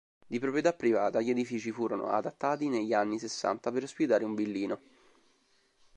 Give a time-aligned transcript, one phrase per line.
[0.25, 4.79] Di proprietà privata, gli edifici furono adattati negli anni sessanta per ospitare un villino.